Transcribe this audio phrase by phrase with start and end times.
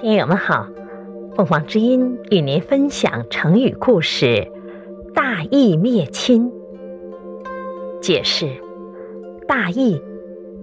[0.00, 0.68] 听友们好，
[1.34, 4.46] 凤凰之音与您分享成语故事
[5.12, 6.52] “大义灭亲”。
[8.00, 8.46] 解释：
[9.48, 10.00] 大义，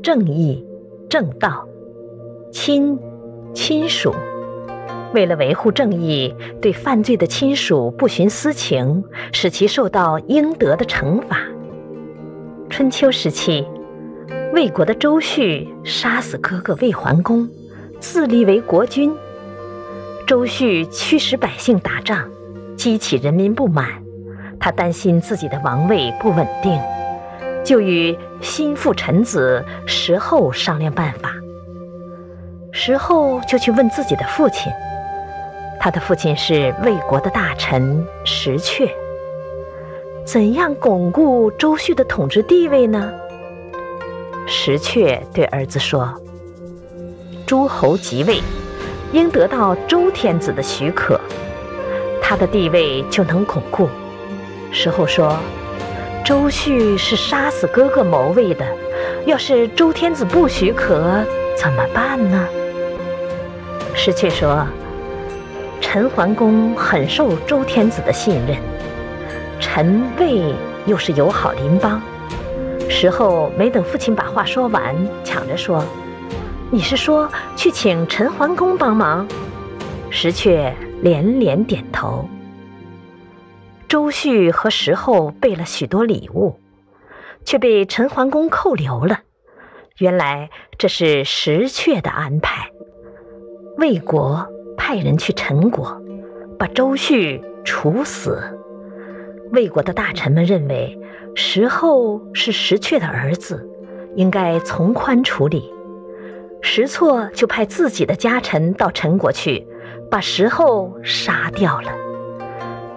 [0.01, 0.65] 正义、
[1.09, 1.67] 正道；
[2.49, 2.97] 亲，
[3.53, 4.15] 亲属。
[5.13, 11.39] 为了维护正义，对犯罪的亲属不徇私情，使其受到应得的惩罚。
[12.69, 13.67] 春秋时期，
[14.53, 17.49] 魏国的周旭杀死哥哥魏桓公，
[17.99, 19.13] 自立为国君。
[20.25, 22.27] 周旭驱使百姓打仗，
[22.75, 23.87] 激起人民不满。
[24.59, 26.81] 他担心自己的王位不稳定，
[27.63, 31.31] 就与心腹臣子石厚商量办法。
[32.71, 34.71] 石厚就去问自己的父亲，
[35.79, 38.89] 他的父亲是魏国的大臣石阙。
[40.25, 43.13] 怎样巩固周旭的统治地位呢？
[44.47, 46.11] 石阙对儿子说
[47.45, 48.39] ：“诸侯即位。”
[49.15, 51.17] 应得到周天子的许可，
[52.21, 53.87] 他的地位就能巩固。
[54.73, 55.39] 石厚说
[56.25, 58.65] ：“周旭是杀死哥哥谋位的，
[59.25, 61.23] 要是周天子不许可，
[61.57, 62.45] 怎么办呢？”
[63.95, 64.67] 石阙说
[65.79, 68.57] ：“陈桓公很受周天子的信任，
[69.61, 70.53] 陈魏
[70.85, 72.01] 又是友好邻邦。”
[72.89, 74.93] 石厚没等父亲把话说完，
[75.23, 75.81] 抢着说。
[76.71, 79.27] 你是说去请陈桓公帮忙？
[80.09, 82.27] 石阙连连点头。
[83.87, 86.59] 周旭和石厚备了许多礼物，
[87.45, 89.19] 却被陈桓公扣留了。
[89.99, 92.67] 原来这是石阙的安排。
[93.77, 96.01] 魏国派人去陈国，
[96.57, 98.41] 把周旭处死。
[99.51, 100.99] 魏国的大臣们认为
[101.35, 103.69] 石厚是石阙的儿子，
[104.15, 105.71] 应该从宽处理。
[106.67, 109.65] 石错就派自己的家臣到陈国去，
[110.09, 111.91] 把石厚杀掉了。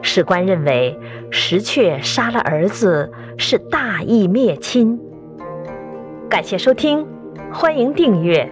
[0.00, 0.98] 史官认为
[1.30, 4.98] 石阙杀了儿子是大义灭亲。
[6.30, 7.06] 感谢收听，
[7.52, 8.50] 欢迎订阅。